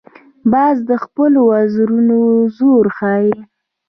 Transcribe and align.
باز 0.51 0.77
د 0.89 0.91
خپلو 1.03 1.39
وزرونو 1.51 2.19
زور 2.57 2.85
ښيي 2.97 3.31